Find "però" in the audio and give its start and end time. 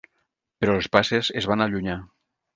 0.63-0.77